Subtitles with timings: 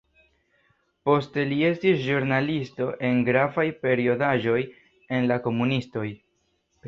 [1.09, 6.07] Poste li estis ĵurnalisto en gravaj periodaĵoj de la komunistoj.